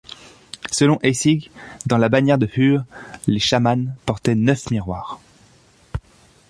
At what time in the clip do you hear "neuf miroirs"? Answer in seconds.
4.33-5.19